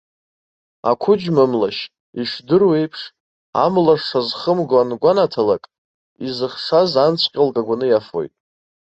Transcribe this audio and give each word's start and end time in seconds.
Ақәыџьма 0.89 1.45
млашь, 1.51 1.83
ишдыру 2.21 2.71
еиԥш, 2.79 3.01
амла 3.63 3.95
шазхымго 4.05 4.75
ангәанаҭалак, 4.81 5.63
изыхшаз 6.25 6.91
анҵәҟьа 7.05 7.47
лкагәаны 7.47 7.85
иафоит. 7.89 8.33